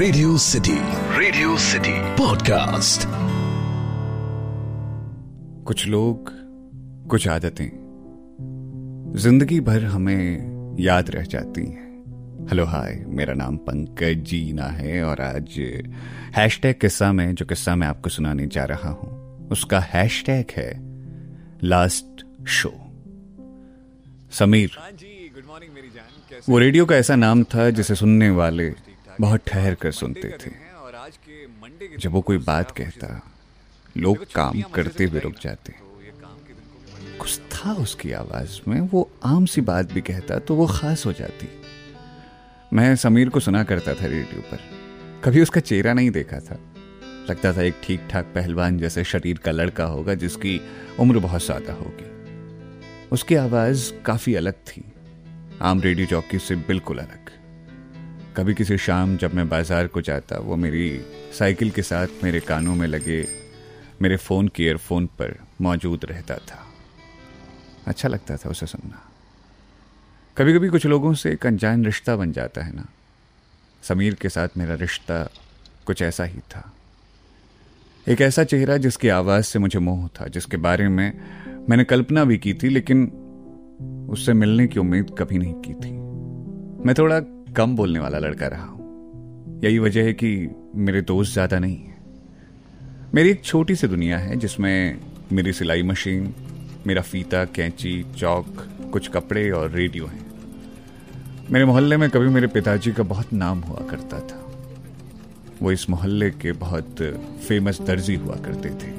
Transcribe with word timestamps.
Radio 0.00 0.36
city 0.38 0.74
radio 1.18 1.56
city 1.58 1.92
podcast 2.16 3.02
कुछ 5.64 5.86
लोग 5.86 6.30
कुछ 7.08 7.26
आदतें 7.28 7.68
ज़िंदगी 9.16 9.60
भर 9.60 9.84
हमें 9.84 10.76
याद 10.80 11.10
रह 11.10 11.24
जाती 11.24 11.66
हैं। 11.66 11.88
हेलो 12.50 12.64
हाय 12.64 13.04
मेरा 13.08 13.34
नाम 13.34 13.56
पंकज 13.56 14.24
जीना 14.24 14.68
है 14.78 15.02
और 15.04 15.20
आज 15.20 15.58
हैशटैग 16.36 16.80
किस्सा 16.80 17.12
में 17.12 17.34
जो 17.34 17.46
किस्सा 17.46 17.74
मैं 17.76 17.86
आपको 17.86 18.10
सुनाने 18.10 18.46
जा 18.46 18.64
रहा 18.64 18.90
हूँ 18.90 19.48
उसका 19.52 19.80
हैशटैग 19.80 20.54
है 20.56 20.70
last 21.64 22.24
show 22.48 22.72
Sameer 24.30 24.78
ji 24.92 25.30
good 25.34 25.44
morning 25.48 25.74
मेरी 25.74 25.88
जान 25.88 26.40
वो 26.48 26.58
रेडियो 26.58 26.86
का 26.86 26.96
ऐसा 26.96 27.16
नाम 27.16 27.44
था 27.44 27.70
जिसे 27.70 27.94
सुनने 27.94 28.30
वाले 28.30 28.72
बहुत 29.20 29.40
ठहर 29.46 29.74
कर 29.74 29.92
सुनते 29.92 30.28
थे। 30.40 30.50
जब 31.98 32.10
वो 32.10 32.20
कोई 32.20 32.38
बात 32.38 32.70
कहता, 32.70 33.08
लोग 33.96 34.24
काम 34.34 34.60
करते 34.74 35.04
हुए 35.04 35.20
रुक 35.20 35.34
जाते। 35.42 35.74
कुछ 37.18 37.38
था 37.52 37.72
उसकी 37.72 38.12
आवाज़ 38.12 38.60
में, 38.68 38.80
वो 38.80 39.10
आम 39.24 39.46
सी 39.46 39.60
बात 39.60 39.92
भी 39.92 40.00
कहता 40.00 40.38
तो 40.38 40.54
वो 40.54 40.66
खास 40.66 41.06
हो 41.06 41.12
जाती। 41.12 41.48
मैं 42.72 42.94
समीर 42.96 43.28
को 43.28 43.40
सुना 43.40 43.62
करता 43.64 43.94
था 43.94 44.06
रेडियो 44.06 44.40
पर। 44.40 44.60
कभी 45.24 45.42
उसका 45.42 45.60
चेहरा 45.60 45.92
नहीं 45.92 46.10
देखा 46.10 46.38
था। 46.40 46.58
लगता 47.30 47.52
था 47.52 47.62
एक 47.62 47.80
ठीक 47.82 48.06
ठाक 48.10 48.32
पहलवान 48.34 48.78
जैसे 48.78 49.04
शरीर 49.04 49.38
का 49.38 49.50
लड़का 49.50 49.84
होगा 49.84 50.14
जिसकी 50.14 50.60
उम्र 51.00 51.18
बहुत 51.18 51.44
ज़्यादा 51.44 51.72
होगी। 51.72 52.08
उसकी 53.12 53.34
आवाज़ 53.34 53.92
काफ़ी 54.04 54.34
अलग 54.34 54.54
थी। 54.68 54.84
आम 55.62 55.80
रेडियो 55.80 56.06
जॉकी 56.06 56.38
से 56.38 56.56
बिल्कुल 56.68 56.98
अलग। 56.98 57.30
कभी 58.36 58.54
किसी 58.54 58.78
शाम 58.78 59.16
जब 59.16 59.34
मैं 59.34 59.48
बाज़ार 59.48 59.86
को 59.86 60.00
जाता, 60.00 60.36
वो 60.36 60.56
मेरी 60.56 61.00
साइकिल 61.38 61.70
के 61.70 61.82
साथ 61.82 62.06
मेरे 62.24 62.40
कानों 62.40 62.74
में 62.74 62.86
लगे, 62.86 63.26
मेरे 64.02 64.16
फ़ोन 64.16 64.48
के 64.48 64.62
ईयरफोन 64.62 65.06
पर 65.06 65.38
मौजूद 65.60 66.00
रहता 66.04 66.34
था। 66.34 66.66
अच्छा 67.86 68.08
लगता 68.08 68.36
था 68.36 68.50
उसे 68.50 68.66
सुनना। 68.66 69.02
कभी 70.36 70.54
कभी 70.54 70.68
कुछ 70.68 70.86
लोगों 70.86 71.14
से 71.14 71.32
एक 71.32 71.46
अनजान 71.46 71.84
रिश्ता 71.84 72.16
बन 72.16 72.32
जाता 72.32 72.62
है 72.62 72.76
ना। 72.76 72.86
समीर 73.82 74.14
के 74.14 74.28
साथ 74.28 74.48
मेरा 74.56 74.74
रिश्ता 74.74 75.28
कुछ 75.86 76.02
ऐसा 76.02 76.24
ही 76.24 76.38
था। 76.38 76.72
एक 78.08 78.20
ऐसा 78.20 78.44
चेहरा 78.44 78.76
जिसकी 78.76 79.08
आवाज़ 79.08 79.44
से 79.44 79.58
मुझे 79.58 79.78
मोह 79.78 80.08
था, 80.08 80.26
जिसके 80.26 80.56
बारे 80.56 80.88
में 80.88 81.20
मैंने 81.68 81.84
कल्पना 81.84 82.24
भी 82.24 82.38
की 82.38 82.54
थी, 82.54 82.68
लेकिन 82.68 83.06
उससे 84.10 84.32
मिलने 84.32 84.66
की 84.66 84.80
उम्मीद 84.80 85.14
कभी 85.18 85.38
नहीं 85.38 85.54
की 85.54 85.74
थी। 85.74 85.90
मैं 86.86 86.94
थोड़ा 86.98 87.20
कम 87.56 87.76
बोलने 87.76 87.98
वाला 87.98 88.18
लड़का 88.18 88.46
रहा 88.46 88.64
हूँ। 88.64 89.60
यही 89.64 89.78
वजह 89.78 90.04
है 90.04 90.12
कि 90.12 90.50
मेरे 90.74 91.00
दोस्त 91.02 91.32
ज़्यादा 91.32 91.58
नहीं 91.58 91.76
है। 91.76 91.98
मेरी 93.14 93.30
एक 93.30 93.44
छोटी 93.44 93.74
सी 93.74 93.86
दुनिया 93.86 94.18
है 94.18 94.36
जिसमें 94.36 95.00
मेरी 95.32 95.52
सिलाई 95.52 95.82
मशीन, 95.82 96.34
मेरा 96.86 97.02
फीता, 97.02 97.44
कैंची, 97.44 98.06
चौक, 98.16 98.46
कुछ 98.92 99.08
कपड़े 99.08 99.50
और 99.50 99.70
रेडियो 99.70 100.06
हैं। 100.06 100.26
मेरे 101.50 101.64
मोहल्ले 101.64 101.96
में 101.96 102.10
कभी 102.10 102.28
मेरे 102.28 102.46
पिताजी 102.46 102.92
का 102.92 103.02
बहुत 103.02 103.32
नाम 103.32 103.60
हुआ 103.60 103.86
करता 103.86 104.20
था। 104.20 104.46
वो 105.62 105.72
इस 105.72 105.90
मोहल्ले 105.90 106.30
के 106.30 106.52
बहुत 106.52 107.02
फ़ेमस 107.48 107.80
दर्जी 107.80 108.14
हुआ 108.14 108.36
करते 108.36 108.70
थे। 108.70 108.92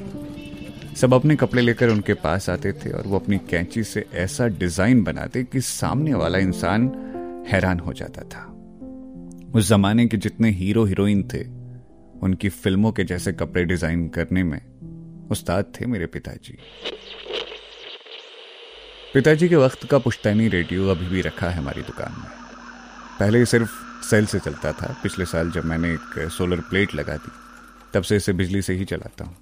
सब 0.96 1.14
अपने 1.14 1.36
कपड़े 1.36 1.62
लेकर 1.62 1.88
उनके 1.88 2.14
पास 2.14 2.50
आते 2.50 2.72
थे 2.72 2.90
और 2.90 3.06
वो 3.06 3.18
अपनी 3.18 3.38
कैंची 3.38 3.84
से 3.84 4.04
ऐसा 4.14 4.46
डिज़ाइन 4.48 5.02
बनाते 5.04 5.44
कि 5.44 5.60
सामने 5.60 6.14
वाला 6.14 6.38
इंसान 6.38 6.92
हैरान 7.52 7.80
हो 7.80 7.92
जाता 7.92 8.22
था। 8.22 8.48
उस 9.54 9.68
जमाने 9.68 10.06
के 10.06 10.16
जितने 10.16 10.50
हीरो 10.50 10.84
हीरोइन 10.84 11.22
थे, 11.34 11.42
उनकी 12.20 12.48
फ़िल्मों 12.48 12.92
के 12.92 13.04
जैसे 13.04 13.32
कपड़े 13.32 13.64
डिज़ाइन 13.64 14.08
करने 14.08 14.42
में 14.42 14.60
उस्ताद 15.30 15.64
थे 15.64 15.86
मेरे 15.86 16.06
पिताजी। 16.06 16.58
पिताजी 19.14 19.48
के 19.48 19.56
वक्त 19.56 19.86
का 19.86 19.98
पुश्तैनी 19.98 20.48
रेडियो 20.48 20.88
अभी 20.88 21.06
भी 21.06 21.20
रखा 21.20 21.50
है 21.50 21.56
हमारी 21.56 21.82
दुकान 21.82 22.12
में। 22.12 22.28
पहले 23.20 23.44
सिर्फ़ 23.46 23.70
सेल 24.04 24.26
से 24.26 24.38
चलता 24.38 24.72
था। 24.72 24.96
पिछले 25.02 25.24
साल 25.24 25.50
जब 25.50 25.64
मैंने 25.64 25.92
एक 25.92 26.28
सोलर 26.30 26.60
प्लेट 26.60 26.94
लगा 26.94 27.16
दी, 27.16 27.32
तब 27.94 28.02
से 28.02 28.16
इसे 28.16 28.32
बिजली 28.32 28.62
से 28.62 28.74
ही 28.74 28.84
चलाता 28.84 29.24
हूँ। 29.24 29.36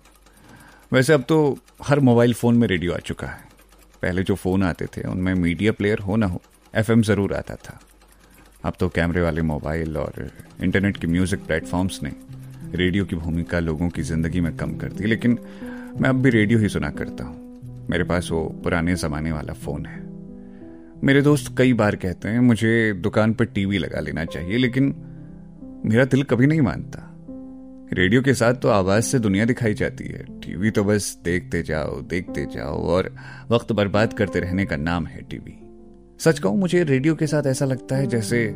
वैसे 0.93 1.12
अब 1.12 1.25
तो 1.28 1.59
हर 1.84 2.00
मोबाइल 2.00 2.34
फ़ोन 2.34 2.54
में 2.54 2.69
रेडियो 2.69 2.93
आ 2.93 2.99
चुका 2.99 3.26
है। 3.26 3.44
पहले 4.03 4.22
जो 4.22 4.34
फ़ोन 4.34 4.62
आते 4.62 4.87
थे, 4.87 5.09
उनमें 5.09 5.34
मीडिया 5.34 5.72
प्लेयर 5.72 5.99
हो 5.99 6.16
ना 6.16 6.26
हो, 6.26 6.43
एफएम 6.75 7.03
ज़रूर 7.03 7.34
आता 7.34 7.54
था। 7.54 7.81
अब 8.65 8.75
तो 8.81 8.88
कैमरे 8.88 9.21
वाले 9.22 9.43
मोबाइल 9.43 9.97
और 9.97 10.31
इंटरनेट 10.62 10.97
के 10.97 11.06
म्यूज़िक 11.06 11.44
प्लेटफॉर्म्स 11.47 12.03
ने 12.03 12.12
रेडियो 12.75 13.04
की 13.04 13.16
भूमिका 13.16 13.59
लोगों 13.59 13.88
की 13.88 14.03
ज़िंदगी 14.03 14.41
में 14.41 14.56
कम 14.56 14.76
कर 14.76 14.88
दी, 14.88 15.04
लेकिन 15.04 15.38
मैं 16.00 16.09
अब 16.09 16.22
भी 16.22 16.31
रेडियो 16.31 16.59
ही 16.59 16.69
सुना 16.69 16.91
करता 16.91 17.25
हूँ। 17.25 17.87
मेरे 17.91 18.04
पास 18.04 18.28
वो 18.31 18.43
पुराने 18.65 18.94
ज़माने 18.94 19.32
वाला 19.32 19.53
फ़ोन 19.53 19.87
है। 19.87 19.99
मेरे 21.04 21.22
दोस्त 21.22 21.54
कई 21.59 21.72
बार 21.72 21.97
कहते 21.97 22.28
हैं, 22.28 22.41
मुझे 22.41 22.93
दुकान 22.93 23.32
पर 23.34 23.44
टीवी 23.44 23.78
लगा 23.78 24.00
लेना 24.00 24.25
चाहिए, 24.25 24.56
लेकिन 24.56 24.94
मेरा 25.87 26.04
दिल 26.04 26.22
कभी 26.22 26.47
नहीं 26.47 26.60
मानता। 26.60 27.06
रेडियो 27.93 28.22
के 28.22 28.34
साथ 28.34 28.54
तो 28.54 28.69
आवाज़ 28.69 29.04
से 29.04 29.19
दुनिया 29.19 29.44
दिखाई 29.44 29.75
जाती 29.75 30.04
है। 30.04 30.25
टीवी 30.41 30.70
तो 30.70 30.84
बस 30.84 31.16
देखते 31.25 31.62
जाओ 31.62 32.00
देखते 32.03 32.47
जाओ 32.47 32.82
और 32.88 33.15
वक्त 33.50 33.72
बर्बाद 33.72 34.12
करते 34.12 34.41
रहने 34.41 34.66
का 34.66 34.76
नाम 34.76 35.06
है 35.06 35.22
टीवी। 35.22 35.59
सच 36.25 36.38
कहूँ, 36.38 36.58
मुझे 36.58 36.84
रेडियो 36.84 37.14
के 37.14 37.26
साथ 37.26 37.42
ऐसा 37.47 37.64
लगता 37.64 37.97
है 37.97 38.06
जैसे 38.06 38.53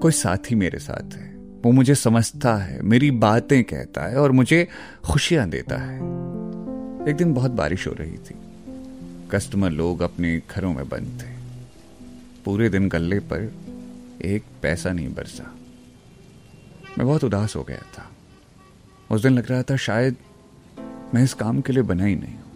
कोई 0.00 0.12
साथी 0.12 0.54
मेरे 0.54 0.78
साथ 0.78 1.14
है। 1.14 1.36
वो 1.36 1.72
मुझे 1.72 1.94
समझता 1.94 2.54
है, 2.54 2.82
मेरी 2.82 3.10
बातें 3.10 3.64
कहता 3.64 4.02
है 4.02 4.16
और 4.16 4.32
मुझे 4.32 4.68
खुशियाँ 5.04 5.48
देता 5.48 5.76
है। 5.76 5.96
एक 7.08 7.16
दिन 7.16 7.34
बहुत 7.34 7.50
बारिश 7.50 7.86
हो 7.86 7.92
रही 7.92 8.18
थी। 8.18 8.34
कस्टमर 9.30 9.70
लोग 9.70 10.00
अपने 10.00 10.42
घरों 10.50 10.72
में 10.72 10.88
बंद 10.88 11.20
थे। 11.22 11.32
पूरे 12.44 12.68
दिन 12.68 12.88
गले 12.88 13.18
पर 13.18 13.52
एक 14.22 14.44
पैसा 14.62 14.92
नहीं 14.92 15.14
बरसा। 15.14 15.54
मैं 16.98 17.06
बहुत 17.06 17.24
उदास 17.24 17.56
हो 17.56 17.62
गया 17.62 17.82
था। 17.98 18.10
उस 19.10 19.22
दिन 19.22 19.32
लग 19.32 19.50
रहा 19.50 19.62
था 19.62 19.76
शायद 19.76 20.16
मैं 21.14 21.24
इस 21.24 21.34
काम 21.34 21.60
के 21.60 21.72
लिए 21.72 21.82
बना 21.82 22.04
ही 22.04 22.16
नहीं 22.16 22.34
हूँ। 22.34 22.52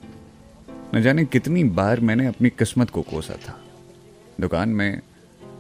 न 0.95 1.03
जाने 1.03 1.25
कितनी 1.25 1.65
बार 1.65 2.01
मैंने 2.01 2.27
अपनी 2.27 2.51
किस्मत 2.51 2.91
को 2.91 3.03
कोसा 3.03 3.35
था। 3.35 3.63
दुकान 4.41 4.69
में 4.69 5.01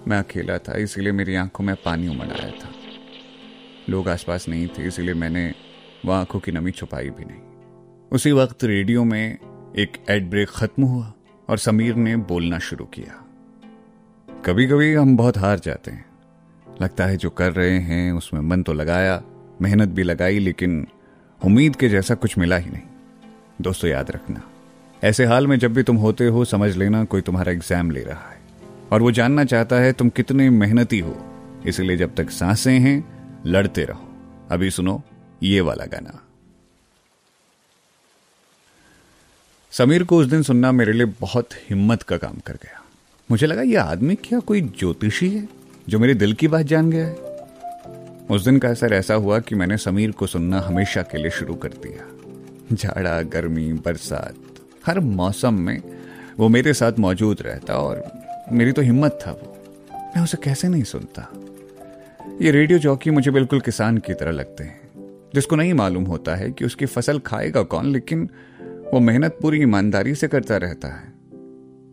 मैं 0.09 0.19
अकेला 0.19 0.59
था, 0.59 0.77
इसीलिए 0.77 1.13
मेरी 1.13 1.35
आँखों 1.35 1.65
में 1.65 1.75
पानी 1.85 2.09
उमड़ 2.09 2.29
आया 2.29 2.51
था। 2.51 2.71
लोग 3.89 4.09
आसपास 4.09 4.49
नहीं 4.49 4.67
थे, 4.69 4.83
इसीलिए 4.83 5.15
मैंने 5.15 5.53
वह 6.05 6.17
आँखों 6.17 6.41
की 6.41 6.53
नमी 6.53 6.71
छुपाई 6.71 7.11
भी 7.11 7.25
नहीं। 7.25 7.41
उसी 8.13 8.33
वक्त 8.33 8.65
रेडियो 8.65 9.05
में 9.05 9.39
एक 9.77 9.97
एड 10.11 10.31
ब्रेक 10.31 10.49
खत्म 10.49 10.83
हुआ 10.83 11.13
और 11.49 11.59
समीर 11.59 11.95
ने 11.95 12.17
बोलना 12.17 12.59
शुरू 12.59 12.85
किया। 12.85 13.23
कभी 14.45 14.67
कभी 14.67 14.93
हम 14.95 15.17
बहुत 15.17 15.39
हार 15.39 15.59
जाते 15.59 15.91
हैं। 15.91 16.05
लगता 16.83 17.05
है 17.05 17.17
जो 17.17 17.31
कर 17.31 17.53
रहे 17.53 17.79
हैं, 17.79 18.13
उसमें 18.13 18.41
मन 18.41 18.63
तो 18.63 18.73
लगाया, 18.73 19.23
मेहनत 19.63 19.89
भी 19.89 20.03
लगाई, 20.03 20.39
लेकिन 20.39 20.87
उम्मीद 21.45 21.77
के 21.77 21.89
जैसा 21.89 22.15
कुछ 22.15 22.39
मिला 22.39 22.57
ही 22.57 22.71
नहीं। 22.71 22.83
दोस्तों, 23.61 23.91
याद 23.91 24.11
रखना, 24.11 24.43
ऐसे 25.05 25.25
हाल 25.25 25.47
में 25.47 25.59
जब 25.59 25.73
भी 25.73 25.83
तुम 25.83 25.97
होते 25.97 26.27
हो, 26.27 26.45
समझ 26.45 26.77
लेना 26.77 27.05
कोई 27.05 27.21
तुम्हारा 27.21 27.53
एग्ज़ाम 27.53 27.91
ले 27.91 28.01
रहा 28.01 28.31
है। 28.31 28.46
और 28.93 29.03
वो 29.03 29.11
जानना 29.11 29.45
चाहता 29.45 29.77
है 29.77 29.93
तुम 29.93 30.09
कितने 30.09 30.51
मेहनती 30.51 30.99
हो। 30.99 31.33
इसलिए 31.67 31.97
जब 31.97 32.15
तक 32.15 32.31
साँसें 32.31 32.79
हैं, 32.79 33.17
लड़ते 33.47 33.85
रहो। 33.85 34.09
अभी 34.51 34.71
सुनो 34.71 35.03
ये 35.43 35.61
वाला 35.61 35.85
गाना। 35.85 36.23
समीर 39.71 40.05
को 40.05 40.17
उस 40.17 40.27
दिन 40.27 40.43
सुनना 40.43 40.73
मेरे 40.73 40.93
लिए 40.93 41.05
बहुत 41.05 41.49
हिम्मत 41.71 42.03
का 42.03 42.17
काम 42.17 42.37
कर 42.47 42.53
गया। 42.53 42.85
मुझे 43.31 43.47
लगा 43.47 43.63
यह 43.63 43.83
आदमी 43.83 44.15
क्या 44.15 44.41
कोई 44.41 44.61
ज्योतिषी 44.61 45.31
है 45.31 45.49
जो 45.89 45.99
मेरे 45.99 46.15
दिल 46.15 46.35
की 46.35 46.49
बात 46.49 46.67
जान 46.67 46.91
गया 46.91 47.07
है? 47.07 47.15
उस 48.31 48.45
दिन 48.45 48.59
का 48.59 48.69
असर 48.69 48.93
ऐसा 48.93 49.15
हुआ 49.15 49.39
कि 49.39 49.55
मैंने 49.55 49.79
समीर 49.79 50.11
को 50.11 50.27
सुनना 50.27 50.61
हमेशा 50.61 51.03
के 51.03 51.19
लिए 51.19 51.31
शुरू 51.31 51.55
कर 51.55 51.69
दिया। 51.69 52.13
झाड़ा 52.77 53.23
गर्मी, 53.23 53.73
बरसात, 53.73 54.35
हर 54.87 55.01
मौसम 55.01 55.55
में 55.55 55.83
वो 56.39 56.49
मेरे 56.49 56.75
साथ 56.75 56.93
मौजूद 56.99 57.43
रहता 57.43 57.75
और 57.75 58.16
मेरी 58.53 58.73
तो 58.73 58.83
हिम्मत 58.83 59.19
था 59.27 59.31
वो। 59.31 59.57
मैं 60.17 60.23
उसे 60.23 60.39
कैसे 60.43 60.69
नहीं 60.69 60.83
सुनता? 60.83 61.33
ये 62.43 62.51
रेडियो 62.51 62.79
जॉकी 62.79 63.11
मुझे 63.11 63.31
बिल्कुल 63.31 63.61
किसान 63.61 63.99
की 63.99 64.15
तरह 64.15 64.31
लगते 64.31 64.65
हैं। 64.65 64.81
जिसको 65.35 65.57
नहीं 65.57 65.75
मालूम 65.75 66.05
होता 66.05 66.35
है 66.35 66.51
कि 66.51 66.65
उसकी 66.65 66.87
फ़सल 66.87 67.19
खाएगा 67.19 67.63
कौन, 67.63 67.87
लेकिन 67.87 68.31
वो 68.95 69.01
मेहनत 69.01 69.39
पूरी 69.43 69.63
ईमानदारी 69.63 70.15
से 70.15 70.29
करता 70.29 70.57
रहता 70.57 70.89
है। 70.89 71.15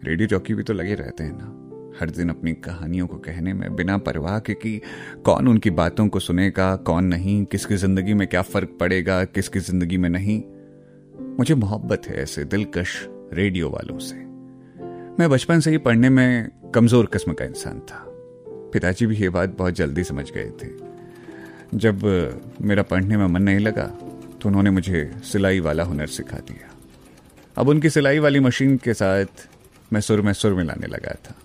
रेडियो 0.04 0.28
जॉकी 0.28 0.54
भी 0.54 0.64
तो 0.64 0.74
लगे 0.74 0.96
रहते 0.96 1.24
हैं 1.24 1.38
ना। 1.38 1.60
हर 2.00 2.10
दिन 2.10 2.30
अपनी 2.30 2.54
कहानियों 2.54 3.08
को 3.08 3.18
कहने 3.18 3.54
में 3.54 3.76
बिना 3.76 3.98
परवाह 3.98 4.40
के 4.40 4.54
कि 4.54 4.82
कौन 5.26 5.48
उनकी 5.48 5.70
बातों 5.70 6.08
को 6.08 6.20
सुनेगा, 6.20 6.76
कौन 6.76 7.06
नहीं, 7.06 7.46
किसकी 7.46 7.76
ज़िंदगी 7.76 8.14
में 8.14 8.28
क्या 8.28 8.42
फ़र्क 8.42 8.78
पड़ेगा, 8.80 9.26
किसकी 9.26 9.60
ज़िंदगी 9.60 9.98
में 9.98 10.10
नहीं। 10.10 10.44
मुझे 11.40 11.56
मोहब्बत 11.56 12.02
है 12.08 12.24
ऐसे 12.24 12.44
दिलकश 12.44 13.08
रेडियो 13.34 13.70
वालों 13.70 14.00
से। 14.00 14.33
मैं 15.20 15.30
बचपन 15.30 15.60
से 15.60 15.72
ही 15.72 15.78
पढ़ने 15.78 16.10
में 16.10 16.72
कमज़ोर 16.76 17.06
किस्म 17.06 17.34
का 17.34 17.46
इंसान 17.46 17.80
था। 17.80 17.98
पिताजी 18.74 19.06
भी 19.06 19.16
ये 19.16 19.30
बात 19.30 19.50
बहुत 19.58 19.74
जल्दी 19.74 20.04
समझ 20.04 20.26
गए 20.32 20.50
थे। 20.62 20.68
जब 21.78 22.04
मेरा 22.62 22.84
पढ़ने 22.84 23.18
में 23.18 23.26
मन 23.28 23.42
नहीं 23.42 23.60
लगा 23.60 23.86
तो 24.34 24.50
उन्होंने 24.50 24.70
मुझे 24.70 25.12
सिलाई 25.24 25.60
वाला 25.60 25.84
हुनर 25.84 26.08
सिखा 26.08 26.38
दिया। 26.40 26.70
अब 27.58 27.70
उनकी 27.70 27.90
सिलाई 27.90 28.20
वाली 28.20 28.40
मशीन 28.40 28.78
के 28.78 28.94
साथ 28.94 29.48
मैं 29.94 30.02
सुर 30.02 30.22
में 30.22 30.32
सुर 30.34 30.54
मिलाने 30.54 30.88
लगा 30.88 31.14
था। 31.26 31.36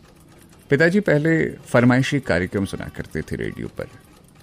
पिताजी 0.71 1.01
पहले 1.01 1.35
फरमाइशी 1.67 2.21
कार्यक्रम 2.21 2.65
सुना 2.65 2.89
करते 2.97 3.23
थे 3.23 3.37
रेडियो 3.37 3.69
पर। 3.79 3.89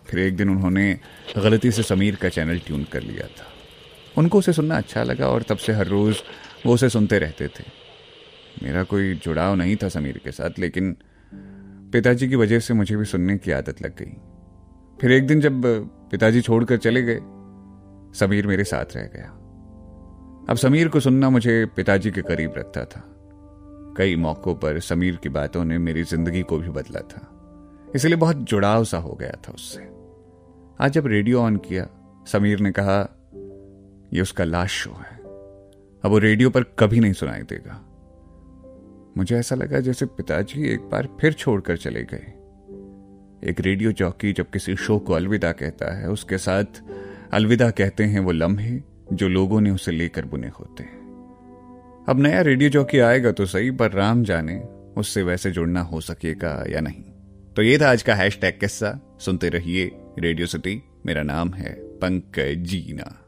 फिर 0.07 0.19
एक 0.19 0.35
दिन 0.37 0.49
उन्होंने 0.49 0.91
गलती 1.37 1.71
से 1.71 1.83
समीर 1.83 2.15
का 2.15 2.29
चैनल 2.29 2.59
ट्यून 2.59 2.83
कर 2.83 3.01
लिया 3.03 3.27
था। 3.29 3.47
उनको 4.17 4.39
उसे 4.39 4.53
सुनना 4.53 4.77
अच्छा 4.77 5.03
लगा 5.03 5.27
और 5.27 5.43
तब 5.43 5.57
से 5.57 5.73
हर 5.73 5.87
रोज़ 5.87 6.21
वो 6.65 6.73
उसे 6.73 6.89
सुनते 6.89 7.19
रहते 7.19 7.47
थे। 7.49 7.63
मेरा 8.63 8.83
कोई 8.83 9.13
जुड़ाव 9.15 9.55
नहीं 9.55 9.75
था 9.75 9.89
समीर 9.89 10.21
के 10.23 10.31
साथ, 10.31 10.59
लेकिन 10.59 10.95
पिताजी 11.93 12.27
की 12.29 12.35
वजह 12.35 12.59
से 12.59 12.73
मुझे 12.73 12.95
भी 12.95 13.05
सुनने 13.05 13.37
की 13.37 13.51
आदत 13.51 13.81
लग 13.81 13.95
गई। 13.95 14.17
फिर 15.01 15.11
एक 15.11 15.27
दिन 15.27 15.41
जब 15.41 15.61
पिताजी 16.11 16.41
छोड़कर 16.41 16.77
चले 16.77 17.01
गए, 17.01 17.19
समीर 18.19 18.47
मेरे 18.47 18.63
साथ 18.63 18.95
रह 18.95 19.09
गया। 19.15 19.29
अब 20.49 20.57
समीर 20.57 20.87
को 20.87 20.99
सुनना 20.99 21.29
मुझे 21.29 21.65
पिताजी 21.65 22.11
के 22.11 22.21
करीब 22.21 22.53
रखता 22.57 22.85
था। 22.85 23.03
कई 23.97 24.15
मौकों 24.15 24.55
पर 24.55 24.79
समीर 24.79 25.15
की 25.15 25.29
बातों 25.29 25.65
ने 25.65 25.77
मेरी 25.77 26.03
ज़िंदगी 26.03 26.41
को 26.41 26.57
भी 26.57 26.69
बदला 26.69 26.99
था। 26.99 27.91
इसलिए 27.95 28.15
बहुत 28.15 28.37
जुड़ाव 28.37 28.83
सा 28.83 28.97
हो 28.97 29.13
गया 29.13 29.37
था 29.47 29.51
उससे। 29.51 29.83
आज 30.79 30.91
जब 30.91 31.07
रेडियो 31.07 31.41
ऑन 31.41 31.57
किया, 31.57 31.87
समीर 32.27 32.59
ने 32.59 32.71
कहा 32.71 32.99
यह 34.13 34.21
उसका 34.21 34.43
लास्ट 34.43 34.73
शो 34.73 34.91
है। 34.91 35.17
अब 36.03 36.05
वो 36.05 36.17
रेडियो 36.17 36.49
पर 36.49 36.63
कभी 36.79 36.99
नहीं 36.99 37.13
सुनाई 37.13 37.41
देगा। 37.41 37.81
मुझे 39.17 39.35
ऐसा 39.35 39.55
लगा 39.55 39.79
जैसे 39.79 40.05
पिताजी 40.05 40.69
एक 40.69 40.79
बार 40.79 41.07
फिर 41.21 41.33
छोड़कर 41.33 41.77
चले 41.77 42.03
गए। 42.03 42.33
एक 43.49 43.59
रेडियो 43.59 43.91
चौकी 43.91 44.33
जब 44.33 44.49
किसी 44.49 44.75
शो 44.75 44.99
को 44.99 45.13
अलविदा 45.13 45.51
कहता 45.51 45.97
है, 45.97 46.09
उसके 46.09 46.37
साथ 46.37 46.81
अलविदा 47.31 47.69
कहते 47.69 48.03
हैं 48.03 48.19
वो 48.19 48.31
लम्हे 48.31 48.81
जो 49.13 49.27
लोगों 49.27 49.61
ने 49.61 49.71
उसे 49.71 49.91
लेकर 49.91 50.25
बुने 50.25 50.47
होते 50.47 50.83
हैं। 50.83 51.03
अब 52.09 52.19
नया 52.19 52.41
रेडियो 52.41 52.69
चौकी 52.69 52.99
आएगा 52.99 53.31
तो 53.31 53.45
सही, 53.45 53.71
पर 53.71 53.91
राम 53.91 54.23
जाने, 54.23 54.63
उससे 54.97 55.23
वैसे 55.23 55.51
जुड़ना 55.51 55.81
हो 55.81 56.01
सकेगा 56.01 56.63
या 56.69 56.79
नहीं। 56.79 57.03
तो 57.55 57.61
ये 57.61 57.77
था 57.77 57.91
आज 57.91 58.01
का 58.01 58.15
हैश 58.15 58.39
टैग 58.41 58.59
किस्सा। 58.59 59.17
सुनते 59.19 59.49
रहिए 59.49 59.91
रेडियो 60.19 60.47
सिटी, 60.47 60.81
मेरा 61.05 61.23
नाम 61.23 61.53
है 61.53 61.73
पंकज 61.73 62.63
जीना। 62.63 63.24